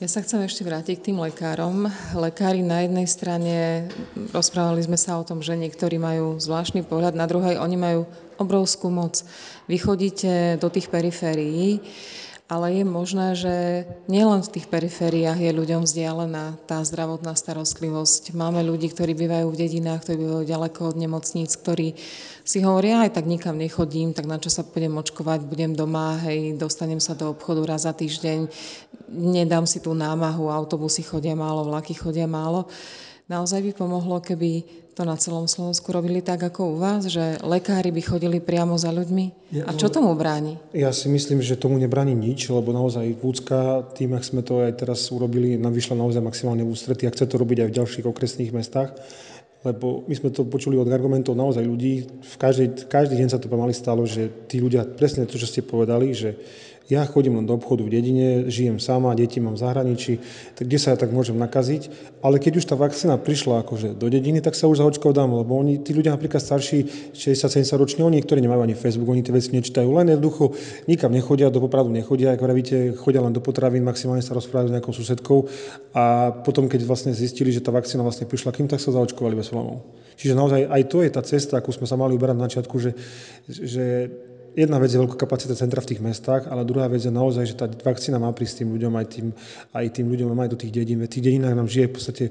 Ja 0.00 0.08
sa 0.08 0.24
chcem 0.24 0.40
ešte 0.40 0.64
vrátiť 0.64 0.96
k 0.96 1.06
tým 1.12 1.20
lekárom. 1.20 1.84
Lekári 2.16 2.64
na 2.64 2.80
jednej 2.80 3.04
strane, 3.04 3.84
rozprávali 4.32 4.80
sme 4.80 4.96
sa 4.96 5.20
o 5.20 5.26
tom, 5.28 5.44
že 5.44 5.52
niektorí 5.60 6.00
majú 6.00 6.40
zvláštny 6.40 6.88
pohľad, 6.88 7.12
na 7.12 7.28
druhej 7.28 7.60
oni 7.60 7.76
majú 7.76 8.00
obrovskú 8.40 8.88
moc. 8.88 9.20
Vy 9.68 9.76
chodíte 9.76 10.56
do 10.56 10.72
tých 10.72 10.88
periférií, 10.88 11.84
ale 12.50 12.82
je 12.82 12.84
možné, 12.84 13.38
že 13.38 13.54
nielen 14.10 14.42
v 14.42 14.58
tých 14.58 14.66
perifériách 14.66 15.38
je 15.38 15.54
ľuďom 15.54 15.86
vzdialená 15.86 16.58
tá 16.66 16.82
zdravotná 16.82 17.38
starostlivosť. 17.38 18.34
Máme 18.34 18.66
ľudí, 18.66 18.90
ktorí 18.90 19.14
bývajú 19.14 19.54
v 19.54 19.60
dedinách, 19.62 20.02
ktorí 20.02 20.26
bývajú 20.26 20.44
ďaleko 20.50 20.80
od 20.90 20.96
nemocníc, 20.98 21.54
ktorí 21.54 21.94
si 22.42 22.58
hovoria, 22.66 23.06
aj 23.06 23.14
tak 23.14 23.30
nikam 23.30 23.54
nechodím, 23.54 24.10
tak 24.10 24.26
na 24.26 24.42
čo 24.42 24.50
sa 24.50 24.66
budem 24.66 24.98
očkovať, 24.98 25.46
budem 25.46 25.78
doma, 25.78 26.18
hej, 26.26 26.58
dostanem 26.58 26.98
sa 26.98 27.14
do 27.14 27.30
obchodu 27.30 27.62
raz 27.62 27.86
za 27.86 27.94
týždeň, 27.94 28.50
nedám 29.14 29.62
si 29.62 29.78
tú 29.78 29.94
námahu, 29.94 30.50
autobusy 30.50 31.06
chodia 31.06 31.38
málo, 31.38 31.70
vlaky 31.70 31.94
chodia 31.94 32.26
málo. 32.26 32.66
Naozaj 33.30 33.62
by 33.62 33.72
pomohlo, 33.78 34.18
keby 34.18 34.66
to 34.98 35.06
na 35.06 35.14
celom 35.14 35.46
Slovensku 35.46 35.94
robili 35.94 36.18
tak 36.18 36.42
ako 36.42 36.74
u 36.74 36.76
vás, 36.82 37.06
že 37.06 37.38
lekári 37.46 37.94
by 37.94 38.02
chodili 38.02 38.42
priamo 38.42 38.74
za 38.74 38.90
ľuďmi? 38.90 39.54
Ja, 39.54 39.70
A 39.70 39.78
čo 39.78 39.86
tomu 39.86 40.10
bráni? 40.18 40.58
Ja 40.74 40.90
si 40.90 41.06
myslím, 41.06 41.38
že 41.38 41.54
tomu 41.54 41.78
nebráni 41.78 42.10
nič, 42.10 42.50
lebo 42.50 42.74
naozaj 42.74 43.06
Vúcka, 43.22 43.86
tým, 43.94 44.18
ak 44.18 44.26
sme 44.26 44.42
to 44.42 44.66
aj 44.66 44.82
teraz 44.82 45.06
urobili, 45.14 45.54
nám 45.54 45.70
vyšla 45.70 45.94
naozaj 45.94 46.18
maximálne 46.26 46.66
v 46.66 46.74
ústretí 46.74 47.06
a 47.06 47.14
chce 47.14 47.30
to 47.30 47.38
robiť 47.38 47.62
aj 47.62 47.68
v 47.70 47.76
ďalších 47.78 48.06
okresných 48.10 48.50
mestách, 48.50 48.98
lebo 49.62 50.02
my 50.10 50.14
sme 50.18 50.34
to 50.34 50.42
počuli 50.50 50.74
od 50.74 50.90
argumentov 50.90 51.38
naozaj 51.38 51.62
ľudí, 51.62 52.10
v 52.10 52.34
každý, 52.34 52.66
každý 52.90 53.14
deň 53.14 53.28
sa 53.30 53.38
to 53.38 53.46
pomaly 53.46 53.76
stalo, 53.76 54.02
že 54.10 54.26
tí 54.50 54.58
ľudia, 54.58 54.82
presne 54.82 55.22
to, 55.22 55.38
čo 55.38 55.46
ste 55.46 55.62
povedali, 55.62 56.10
že 56.18 56.34
ja 56.90 57.06
chodím 57.06 57.38
len 57.38 57.46
do 57.46 57.54
obchodu 57.54 57.86
v 57.86 57.94
dedine, 57.94 58.50
žijem 58.50 58.82
sama, 58.82 59.14
deti 59.14 59.38
mám 59.38 59.54
v 59.54 59.62
zahraničí, 59.62 60.18
tak 60.58 60.66
kde 60.66 60.78
sa 60.82 60.92
ja 60.92 60.98
tak 60.98 61.14
môžem 61.14 61.38
nakaziť. 61.38 61.86
Ale 62.18 62.42
keď 62.42 62.58
už 62.58 62.66
tá 62.66 62.74
vakcína 62.74 63.14
prišla 63.22 63.62
akože 63.62 63.94
do 63.94 64.10
dediny, 64.10 64.42
tak 64.42 64.58
sa 64.58 64.66
už 64.66 64.82
zaočkovať 64.82 65.14
dám, 65.14 65.30
lebo 65.38 65.54
oni, 65.54 65.78
tí 65.78 65.94
ľudia 65.94 66.10
napríklad 66.10 66.42
starší, 66.42 67.14
60-70 67.14 67.78
roční, 67.78 68.00
oni 68.02 68.18
niektorí 68.18 68.42
nemajú 68.42 68.66
ani 68.66 68.74
Facebook, 68.74 69.06
oni 69.06 69.22
tie 69.22 69.30
veci 69.30 69.54
nečítajú, 69.54 69.86
len 69.86 70.18
jednoducho 70.18 70.50
nikam 70.90 71.14
nechodia, 71.14 71.46
do 71.46 71.62
popradu 71.62 71.94
nechodia, 71.94 72.34
ako 72.34 72.42
vravíte, 72.42 72.76
chodia 72.98 73.22
len 73.22 73.30
do 73.30 73.38
potravín, 73.38 73.86
maximálne 73.86 74.26
sa 74.26 74.34
rozprávajú 74.34 74.68
s 74.68 74.74
nejakou 74.74 74.92
susedkou 74.92 75.46
a 75.94 76.34
potom, 76.42 76.66
keď 76.66 76.82
vlastne 76.90 77.14
zistili, 77.14 77.54
že 77.54 77.62
tá 77.62 77.70
vakcína 77.70 78.02
vlastne 78.02 78.26
prišla 78.26 78.50
kým, 78.50 78.66
tak 78.66 78.82
sa 78.82 78.90
zaočkovali 78.90 79.38
bez 79.38 79.46
problémov. 79.46 79.86
Čiže 80.18 80.34
naozaj 80.36 80.68
aj 80.68 80.82
to 80.90 80.98
je 81.00 81.10
tá 81.14 81.22
cesta, 81.24 81.56
akú 81.56 81.72
sme 81.72 81.88
sa 81.88 81.96
mali 81.96 82.18
uberať 82.18 82.36
na 82.36 82.44
začiatku, 82.44 82.76
že, 82.76 82.92
že 83.48 83.84
jedna 84.56 84.78
vec 84.82 84.90
je 84.90 84.98
veľká 84.98 85.14
kapacita 85.14 85.54
centra 85.54 85.78
v 85.82 85.94
tých 85.94 86.00
mestách, 86.02 86.50
ale 86.50 86.66
druhá 86.66 86.90
vec 86.90 87.02
je 87.02 87.12
naozaj, 87.12 87.44
že 87.46 87.54
tá 87.54 87.66
vakcína 87.68 88.18
má 88.18 88.30
prísť 88.34 88.64
tým 88.64 88.74
ľuďom, 88.74 88.92
aj 88.98 89.06
tým, 89.06 89.26
aj 89.74 89.86
tým 89.94 90.06
ľuďom 90.10 90.34
aj 90.34 90.50
do 90.50 90.58
tých 90.58 90.72
dedín. 90.74 91.02
V 91.02 91.10
tých 91.10 91.24
dedinách 91.30 91.54
nám 91.54 91.68
žije 91.70 91.86
v 91.86 91.94
podstate 91.94 92.24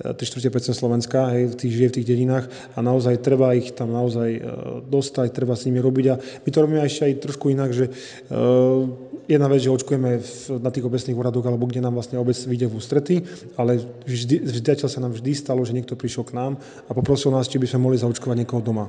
3 0.00 0.16
4 0.16 0.72
Slovenska, 0.72 1.32
hej, 1.36 1.56
tých 1.56 1.72
žije 1.72 1.88
v 1.88 1.96
tých 2.00 2.08
dedinách 2.08 2.44
a 2.74 2.78
naozaj 2.80 3.20
treba 3.20 3.52
ich 3.52 3.72
tam 3.76 3.92
naozaj 3.92 4.28
e, 4.36 4.40
dostať, 4.88 5.32
treba 5.32 5.56
s 5.56 5.64
nimi 5.68 5.80
robiť. 5.82 6.06
A 6.12 6.14
my 6.16 6.48
to 6.48 6.58
robíme 6.62 6.82
ešte 6.82 7.08
aj 7.08 7.12
trošku 7.22 7.52
inak, 7.52 7.70
že 7.72 7.88
uh, 7.88 8.86
jedna 9.26 9.50
vec, 9.50 9.60
že 9.62 9.74
očkujeme 9.74 10.22
na 10.62 10.70
tých 10.70 10.86
obecných 10.86 11.18
úradoch, 11.18 11.44
alebo 11.44 11.66
kde 11.66 11.82
nám 11.82 11.98
vlastne 11.98 12.16
obec 12.16 12.38
vyjde 12.38 12.66
v 12.70 12.76
ústrety, 12.78 13.14
ale 13.58 13.82
vždy, 14.06 14.46
vždy 14.46 14.86
sa 14.86 15.02
nám 15.02 15.12
vždy 15.18 15.30
stalo, 15.34 15.60
že 15.66 15.74
niekto 15.74 15.98
prišiel 15.98 16.22
k 16.22 16.36
nám 16.38 16.52
a 16.86 16.90
poprosil 16.94 17.34
nás, 17.34 17.50
či 17.50 17.58
by 17.58 17.66
sme 17.66 17.90
mohli 17.90 17.98
zaočkovať 17.98 18.36
niekoho 18.38 18.62
doma 18.62 18.86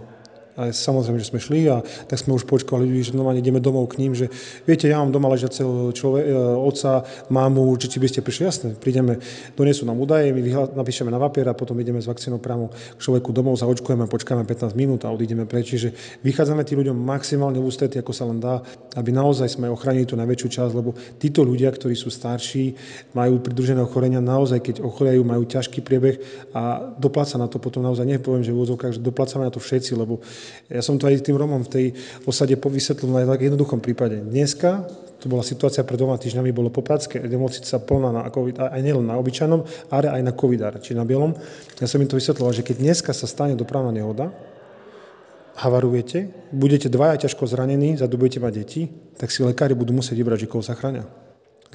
A 0.58 0.74
samozrejme, 0.74 1.22
že 1.22 1.30
sme 1.30 1.38
šli 1.38 1.70
a 1.70 1.86
tak 1.86 2.18
sme 2.18 2.34
už 2.34 2.50
počkovali 2.50 2.90
ľudí, 2.90 3.06
že 3.06 3.14
normálne 3.14 3.46
ideme 3.46 3.62
domov 3.62 3.94
k 3.94 4.02
ním, 4.02 4.18
že 4.18 4.34
viete, 4.66 4.90
ja 4.90 4.98
mám 4.98 5.14
doma 5.14 5.30
ležiaceho 5.30 5.94
človek, 5.94 6.26
e, 6.26 6.34
otca, 6.58 7.06
mamu, 7.30 7.78
či, 7.78 7.94
či 7.94 8.02
by 8.02 8.08
ste 8.10 8.26
prišli, 8.26 8.44
jasne, 8.50 8.70
prídeme, 8.74 9.22
donesú 9.54 9.86
nám 9.86 10.02
údaje, 10.02 10.34
my 10.34 10.42
vyhla, 10.42 10.74
napíšeme 10.74 11.14
na 11.14 11.22
papier 11.22 11.46
a 11.46 11.54
potom 11.54 11.78
ideme 11.78 12.02
s 12.02 12.10
vakcínou 12.10 12.42
priamo 12.42 12.74
k 12.74 12.98
človeku 12.98 13.30
domov, 13.30 13.62
zaočkujeme, 13.62 14.10
počkáme 14.10 14.50
15 14.50 14.74
minút 14.74 15.06
a 15.06 15.14
odídeme 15.14 15.46
preč. 15.46 15.78
Čiže 15.78 15.94
vychádzame 16.26 16.66
tým 16.66 16.82
ľuďom 16.82 16.98
maximálne 16.98 17.62
v 17.62 17.68
ústretí, 17.70 18.02
ako 18.02 18.10
sa 18.18 18.26
len 18.26 18.42
dá, 18.42 18.58
aby 18.98 19.14
naozaj 19.14 19.54
sme 19.62 19.70
ochránili 19.70 20.10
tú 20.10 20.18
najväčšiu 20.18 20.48
časť, 20.58 20.74
lebo 20.74 20.98
títo 21.22 21.46
ľudia, 21.46 21.70
ktorí 21.70 21.94
sú 21.94 22.10
starší, 22.10 22.74
majú 23.14 23.46
pridružené 23.46 23.86
ochorenia, 23.86 24.26
naozaj, 24.26 24.66
keď 24.66 24.76
ochorejú, 24.82 25.22
majú 25.22 25.46
ťažký 25.46 25.86
priebeh 25.86 26.18
a 26.58 26.82
dopláca 26.98 27.38
na 27.38 27.46
to 27.46 27.62
potom 27.62 27.86
naozaj, 27.86 28.10
nepoviem, 28.10 28.42
že 28.42 28.50
v 28.50 28.58
úvodzovkách, 28.58 28.98
že 28.98 29.06
doplácame 29.06 29.46
na 29.46 29.54
to 29.54 29.62
všetci, 29.62 29.94
lebo 29.94 30.18
ja 30.68 30.82
som 30.84 31.00
to 31.00 31.08
aj 31.08 31.24
tým 31.24 31.40
Romom 31.40 31.64
v 31.66 31.72
tej 31.72 31.86
osade 32.28 32.54
vysvetlil 32.58 33.10
na 33.12 33.28
tak 33.28 33.46
jednoduchom 33.48 33.80
prípade. 33.80 34.20
Dneska 34.20 34.88
to 35.18 35.26
bola 35.26 35.42
situácia 35.42 35.82
pred 35.82 35.98
dvoma 35.98 36.22
týždňami, 36.22 36.54
bolo 36.54 36.70
popradské 36.70 37.18
nemocnica 37.26 37.82
plná 37.82 38.10
na 38.14 38.30
COVID, 38.30 38.70
aj 38.70 38.82
nielen 38.86 39.10
na 39.10 39.18
obyčajnom, 39.18 39.90
ale 39.90 40.14
aj 40.14 40.22
na 40.22 40.34
COVID, 40.34 40.62
či 40.78 40.94
na 40.94 41.10
bielom. 41.10 41.34
Ja 41.82 41.90
som 41.90 41.98
im 41.98 42.10
to 42.10 42.22
vysvetloval, 42.22 42.54
že 42.54 42.62
keď 42.62 42.86
dneska 42.86 43.12
sa 43.18 43.26
stane 43.26 43.58
dopravná 43.58 43.90
nehoda, 43.90 44.30
havarujete, 45.58 46.54
budete 46.54 46.86
dvaja 46.86 47.26
ťažko 47.26 47.50
zranení, 47.50 47.98
zadobujete 47.98 48.38
mať 48.38 48.54
deti, 48.54 48.82
tak 49.18 49.34
si 49.34 49.42
lekári 49.42 49.74
budú 49.74 49.98
musieť 49.98 50.14
vybrať, 50.22 50.46
že 50.46 50.52
koho 50.54 50.62
zachránia. 50.62 51.10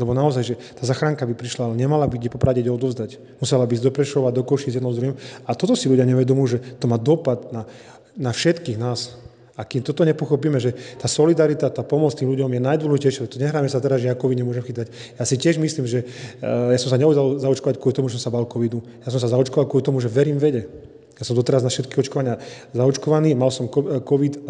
Lebo 0.00 0.16
naozaj, 0.16 0.42
že 0.46 0.54
tá 0.56 0.88
zachránka 0.88 1.28
by 1.28 1.34
prišla, 1.36 1.68
ale 1.68 1.76
nemala 1.76 2.08
by 2.08 2.16
kde 2.16 2.32
popradiť 2.32 2.64
odovzdať. 2.72 3.10
Musela 3.42 3.68
by 3.68 3.76
ísť 3.76 3.84
do 3.84 3.92
Prešova, 3.92 4.32
do 4.32 4.40
Koši 4.40 4.72
jednou 4.72 4.94
z 4.94 4.98
druhým. 5.04 5.16
A 5.44 5.52
toto 5.52 5.76
si 5.76 5.84
ľudia 5.84 6.08
nevedomujú, 6.08 6.46
že 6.48 6.58
to 6.80 6.88
má 6.88 6.96
dopad 6.96 7.52
na 7.52 7.68
na 8.16 8.32
všetkých 8.32 8.78
nás. 8.80 9.16
A 9.52 9.68
kým 9.68 9.84
toto 9.84 10.00
nepochopíme, 10.08 10.56
že 10.56 10.72
tá 10.96 11.04
solidarita, 11.04 11.68
tá 11.68 11.84
pomoc 11.84 12.16
tým 12.16 12.32
ľuďom 12.32 12.56
je 12.56 12.60
najdôležitejšia, 12.64 13.28
to 13.28 13.36
nehráme 13.36 13.68
sa 13.68 13.84
teraz, 13.84 14.00
že 14.00 14.08
ja 14.08 14.16
COVID 14.16 14.40
nemôžem 14.40 14.64
chytať. 14.64 14.88
Ja 15.20 15.28
si 15.28 15.36
tiež 15.36 15.60
myslím, 15.60 15.84
že 15.84 16.08
ja 16.40 16.78
som 16.80 16.88
sa 16.88 16.96
neudal 16.96 17.36
zaočkovať 17.36 17.76
kvôli 17.76 17.92
tomu, 17.92 18.08
že 18.08 18.16
som 18.16 18.32
sa 18.32 18.32
bal 18.32 18.48
covidu. 18.48 18.80
Ja 19.04 19.12
som 19.12 19.20
sa 19.20 19.28
zaočkoval 19.28 19.68
kvôli 19.68 19.84
tomu, 19.84 20.00
že 20.00 20.08
verím 20.08 20.40
vede. 20.40 20.72
Ja 21.22 21.30
som 21.30 21.38
doteraz 21.38 21.62
na 21.62 21.70
všetky 21.70 21.94
očkovania 22.02 22.34
zaočkovaný, 22.74 23.38
mal 23.38 23.54
som 23.54 23.70
COVID 23.70 24.42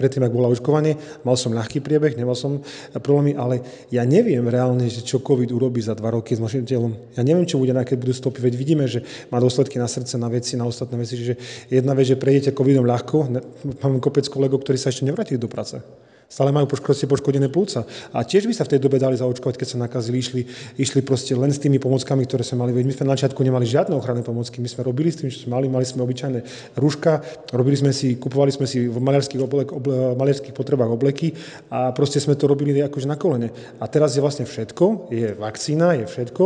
predtým, 0.00 0.24
ak 0.24 0.32
bola 0.32 0.48
očkovanie, 0.48 0.96
mal 1.28 1.36
som 1.36 1.52
ľahký 1.52 1.84
priebeh, 1.84 2.16
nemal 2.16 2.32
som 2.32 2.64
problémy, 2.96 3.36
ale 3.36 3.60
ja 3.92 4.00
neviem 4.08 4.40
reálne, 4.48 4.88
že 4.88 5.04
čo 5.04 5.20
COVID 5.20 5.52
urobí 5.52 5.84
za 5.84 5.92
dva 5.92 6.16
roky 6.16 6.32
s 6.32 6.40
našim 6.40 6.64
telom. 6.64 6.96
Ja 7.12 7.20
neviem, 7.20 7.44
čo 7.44 7.60
bude, 7.60 7.76
aké 7.76 8.00
budú 8.00 8.16
stopy, 8.16 8.40
veď 8.40 8.54
vidíme, 8.56 8.88
že 8.88 9.04
má 9.28 9.36
dôsledky 9.44 9.76
na 9.76 9.92
srdce, 9.92 10.16
na 10.16 10.32
veci, 10.32 10.56
na 10.56 10.64
ostatné 10.64 10.96
veci, 10.96 11.20
že 11.20 11.36
jedna 11.68 11.92
vec, 11.92 12.08
že 12.08 12.16
prejdete 12.16 12.56
COVIDom 12.56 12.88
ľahko, 12.88 13.16
mám 13.84 14.00
kopec 14.00 14.24
kolegov, 14.32 14.64
ktorí 14.64 14.80
sa 14.80 14.88
ešte 14.88 15.04
nevrátili 15.04 15.36
do 15.36 15.52
práce 15.52 15.84
stále 16.30 16.54
majú 16.54 16.70
poškodené 16.70 17.50
plúca. 17.50 17.82
A 18.14 18.22
tiež 18.22 18.46
by 18.46 18.54
sa 18.54 18.62
v 18.62 18.78
tej 18.78 18.80
dobe 18.86 19.02
dali 19.02 19.18
zaočkovať, 19.18 19.58
keď 19.58 19.66
sa 19.66 19.82
nakazili, 19.82 20.22
išli, 20.22 20.42
išli 20.78 21.02
proste 21.02 21.34
len 21.34 21.50
s 21.50 21.58
tými 21.58 21.82
pomockami, 21.82 22.22
ktoré 22.22 22.46
sme 22.46 22.62
mali. 22.62 22.70
My 22.86 22.94
sme 22.94 23.10
na 23.10 23.18
začiatku 23.18 23.42
nemali 23.42 23.66
žiadne 23.66 23.98
ochranné 23.98 24.22
pomocky. 24.22 24.62
My 24.62 24.70
sme 24.70 24.86
robili 24.86 25.10
s 25.10 25.18
tým, 25.18 25.26
čo 25.26 25.42
sme 25.42 25.58
mali, 25.58 25.66
mali 25.66 25.82
sme 25.82 26.06
obyčajné 26.06 26.70
rúška, 26.78 27.18
robili 27.50 27.74
sme 27.74 27.90
si, 27.90 28.14
kupovali 28.14 28.54
sme 28.54 28.70
si 28.70 28.86
v 28.86 28.94
maliarských, 29.02 29.42
oblek, 29.42 29.74
oble, 29.74 30.14
maliarských 30.14 30.54
potrebách 30.54 30.94
obleky 30.94 31.34
a 31.66 31.90
proste 31.90 32.22
sme 32.22 32.38
to 32.38 32.46
robili 32.46 32.78
akože 32.78 33.10
na 33.10 33.18
kolene. 33.18 33.50
A 33.82 33.90
teraz 33.90 34.14
je 34.14 34.22
vlastne 34.22 34.46
všetko, 34.46 35.10
je 35.10 35.34
vakcína, 35.34 35.98
je 35.98 36.06
všetko, 36.06 36.44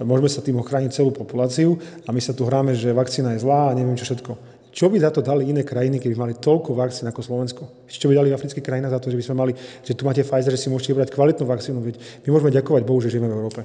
môžeme 0.00 0.32
sa 0.32 0.40
tým 0.40 0.56
ochrániť 0.64 0.96
celú 0.96 1.12
populáciu 1.12 1.76
a 2.08 2.10
my 2.10 2.20
sa 2.24 2.32
tu 2.32 2.48
hráme, 2.48 2.72
že 2.72 2.96
vakcína 2.96 3.36
je 3.36 3.44
zlá 3.44 3.68
a 3.68 3.76
neviem 3.76 4.00
čo 4.00 4.08
všetko. 4.08 4.55
Čo 4.76 4.92
by 4.92 5.00
za 5.00 5.08
to 5.08 5.24
dali 5.24 5.48
iné 5.48 5.64
krajiny, 5.64 5.96
keby 5.96 6.12
mali 6.20 6.34
toľko 6.36 6.76
vakcín 6.76 7.08
ako 7.08 7.24
Slovensko? 7.24 7.88
Čo 7.88 8.12
by 8.12 8.20
dali 8.20 8.28
africké 8.28 8.60
krajiny 8.60 8.92
za 8.92 9.00
to, 9.00 9.08
že 9.08 9.16
by 9.16 9.24
sme 9.24 9.36
mali, 9.40 9.52
že 9.80 9.96
tu 9.96 10.04
máte 10.04 10.20
Pfizer, 10.20 10.52
že 10.52 10.60
si 10.60 10.68
môžete 10.68 10.92
vybrať 10.92 11.16
kvalitnú 11.16 11.48
vakcínu? 11.48 11.80
Veď 11.80 11.96
my 11.96 12.28
môžeme 12.28 12.52
ďakovať 12.52 12.82
Bohu, 12.84 13.00
že 13.00 13.08
žijeme 13.08 13.32
v 13.32 13.40
Európe. 13.40 13.64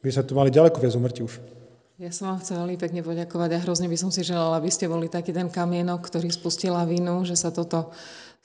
My 0.00 0.08
sa 0.08 0.24
tu 0.24 0.32
mali 0.32 0.48
ďaleko 0.48 0.80
viac 0.80 0.96
umrtí 0.96 1.20
už. 1.20 1.44
Ja 2.00 2.08
som 2.08 2.32
vám 2.32 2.40
chcela 2.40 2.64
veľmi 2.64 2.80
pekne 2.80 3.00
poďakovať 3.04 3.50
a 3.52 3.62
hrozne 3.68 3.88
by 3.88 4.00
som 4.00 4.08
si 4.08 4.24
želala, 4.24 4.56
aby 4.56 4.72
ste 4.72 4.88
boli 4.88 5.12
taký 5.12 5.36
ten 5.36 5.52
kamienok, 5.52 6.08
ktorý 6.08 6.32
spustila 6.32 6.88
vinu, 6.88 7.20
že 7.28 7.36
sa 7.36 7.52
toto 7.52 7.92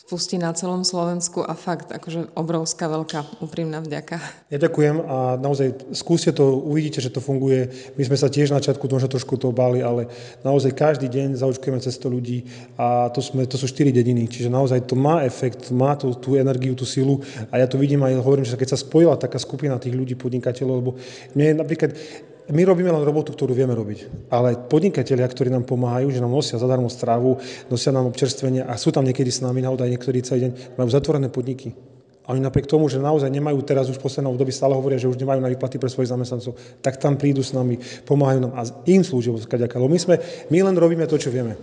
spustí 0.02 0.42
na 0.42 0.50
celom 0.58 0.82
Slovensku 0.82 1.46
a 1.46 1.54
fakt 1.54 1.94
akože 1.94 2.34
obrovská, 2.34 2.90
veľká, 2.90 3.38
úprimná 3.38 3.86
vďaka. 3.86 4.18
Ja 4.50 4.58
ďakujem 4.58 4.98
a 5.06 5.38
naozaj 5.38 5.94
skúste 5.94 6.34
to, 6.34 6.58
uvidíte, 6.58 6.98
že 6.98 7.14
to 7.14 7.22
funguje. 7.22 7.70
My 7.96 8.04
sme 8.10 8.18
sa 8.18 8.26
tiež 8.26 8.50
na 8.50 8.58
začiatku 8.58 8.90
možno 8.90 9.14
trošku 9.14 9.38
to 9.38 9.54
báli, 9.54 9.86
ale 9.86 10.10
naozaj 10.42 10.74
každý 10.74 11.06
deň 11.06 11.38
zaočkujeme 11.38 11.78
cez 11.78 12.02
100 12.02 12.18
ľudí 12.18 12.50
a 12.82 13.14
to, 13.14 13.22
sme, 13.22 13.46
to 13.46 13.62
sú 13.62 13.70
4 13.70 13.94
dediny, 13.94 14.26
čiže 14.26 14.50
naozaj 14.50 14.90
to 14.90 14.98
má 14.98 15.22
efekt, 15.22 15.70
má 15.70 15.94
to, 15.94 16.18
tú 16.18 16.34
energiu, 16.34 16.74
tú 16.74 16.84
silu 16.84 17.22
a 17.54 17.62
ja 17.62 17.70
to 17.70 17.78
vidím 17.78 18.02
aj 18.02 18.26
hovorím, 18.26 18.44
že 18.44 18.58
keď 18.58 18.74
sa 18.74 18.82
spojila 18.82 19.22
taká 19.22 19.38
skupina 19.38 19.78
tých 19.78 19.94
ľudí, 19.94 20.18
podnikateľov, 20.18 20.76
lebo 20.82 20.92
mne 21.38 21.62
napríklad 21.62 21.94
my 22.50 22.62
robíme 22.66 22.90
len 22.90 23.06
robotu, 23.06 23.36
ktorú 23.36 23.54
vieme 23.54 23.78
robiť. 23.78 24.30
Ale 24.34 24.58
podnikatelia, 24.58 25.30
ktorí 25.30 25.54
nám 25.54 25.70
pomáhajú, 25.70 26.10
že 26.10 26.24
nám 26.24 26.34
nosia 26.34 26.58
zadarmo 26.58 26.90
stravu, 26.90 27.38
nosia 27.70 27.94
nám 27.94 28.10
občerstvenie 28.10 28.66
a 28.66 28.74
sú 28.82 28.90
tam 28.90 29.06
niekedy 29.06 29.30
s 29.30 29.46
nami 29.46 29.62
naozaj 29.62 29.86
niektorí 29.86 30.26
celý 30.26 30.50
deň, 30.50 30.52
majú 30.82 30.90
zatvorené 30.90 31.30
podniky. 31.30 31.72
A 32.26 32.38
oni 32.38 32.42
napriek 32.42 32.70
tomu, 32.70 32.86
že 32.86 33.02
naozaj 33.02 33.34
nemajú 33.34 33.60
teraz 33.66 33.90
už 33.90 33.98
poslednou 33.98 34.38
období, 34.38 34.54
stále 34.54 34.78
hovoria, 34.78 35.02
že 35.02 35.10
už 35.10 35.18
nemajú 35.18 35.42
na 35.42 35.50
výplaty 35.50 35.82
pre 35.82 35.90
svojich 35.90 36.14
zamestnancov, 36.14 36.54
tak 36.80 37.02
tam 37.02 37.18
prídu 37.18 37.42
s 37.42 37.52
nami, 37.52 37.82
pomáhajú 38.06 38.40
nám 38.46 38.54
a 38.56 38.62
im 38.86 39.02
slúžia 39.02 39.34
Lebo 39.34 39.90
my, 39.90 40.00
sme, 40.00 40.16
my 40.54 40.58
len 40.62 40.76
robíme 40.78 41.06
to, 41.10 41.18
čo 41.18 41.34
vieme. 41.34 41.58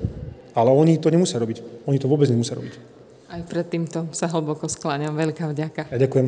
Ale 0.59 0.75
oni 0.75 0.99
to 0.99 1.15
nemusia 1.15 1.39
robiť. 1.39 1.87
Oni 1.87 2.03
to 2.03 2.11
vôbec 2.11 2.27
nemusia 2.27 2.59
robiť. 2.59 2.75
Aj 3.29 3.41
pred 3.45 3.65
týmto 3.69 4.09
sa 4.11 4.27
hlboko 4.27 4.67
skláňam. 4.67 5.15
Veľká 5.15 5.47
vďaka. 5.53 5.95
Ja 5.95 5.99
ďakujem. 6.01 6.27